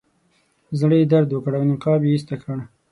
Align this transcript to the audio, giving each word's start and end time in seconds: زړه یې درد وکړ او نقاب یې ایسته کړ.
زړه 0.79 0.95
یې 0.99 1.05
درد 1.13 1.29
وکړ 1.31 1.53
او 1.57 1.63
نقاب 1.71 2.01
یې 2.03 2.11
ایسته 2.13 2.35
کړ. 2.43 2.57